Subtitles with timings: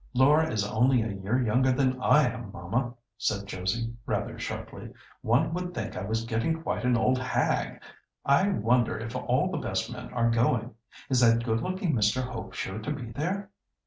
[0.15, 4.91] "Laura is only a year younger than I am, mamma," said Josie, rather sharply.
[5.21, 7.79] "One would think I was getting quite an old hag.
[8.25, 10.73] I wonder if all the best men are going?
[11.11, 12.23] Is that good looking Mr.
[12.23, 13.51] Hope sure to be there?"